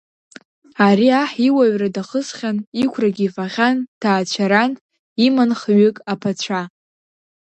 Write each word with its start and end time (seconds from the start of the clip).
Ари 0.87 1.07
аҳ 1.21 1.31
иуаҩра 1.47 1.89
дахысхьан, 1.95 2.57
иқәрагьы 2.83 3.23
ифахьан, 3.27 3.77
дҭаацәаран, 3.87 4.71
иман 5.25 5.51
хҩык 5.59 5.97
аԥацәа. 6.11 6.61